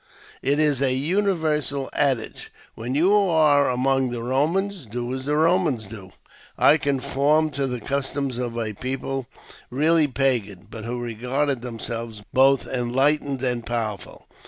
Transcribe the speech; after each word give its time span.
It 0.41 0.59
is 0.59 0.81
a 0.81 0.95
universal 0.95 1.87
adage," 1.93 2.51
When 2.73 2.95
you 2.95 3.13
are 3.15 3.69
among 3.69 4.09
the 4.09 4.17
Eomans, 4.17 4.89
do 4.89 5.13
as 5.13 5.25
the 5.25 5.35
Romans 5.37 5.85
do." 5.85 6.11
I 6.57 6.77
conformed 6.77 7.53
to 7.53 7.67
the 7.67 7.79
customs 7.79 8.39
of 8.39 8.57
a 8.57 8.73
people 8.73 9.27
really 9.69 10.07
pagan, 10.07 10.65
but 10.71 10.85
who 10.85 10.99
regarded 10.99 11.61
themselves 11.61 12.23
both 12.33 12.67
en 12.67 12.91
lightened 12.93 13.43
and 13.43 13.63
powerful. 13.63 14.27